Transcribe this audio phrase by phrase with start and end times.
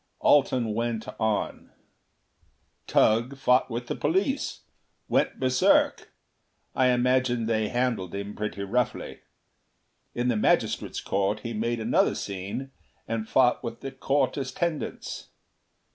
[0.23, 1.69] Alten went on:
[2.87, 4.61] "Tugh fought with the police.
[5.07, 6.11] Went berserk.
[6.73, 9.19] I imagine they handled him pretty roughly.
[10.15, 12.71] In the Magistrate's Court he made another scene,
[13.07, 15.27] and fought with the court attendants.